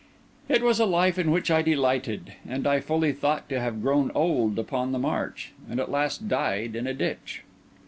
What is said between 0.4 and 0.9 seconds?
It was a